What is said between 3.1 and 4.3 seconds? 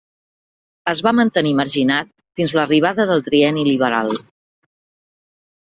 del Trienni Liberal.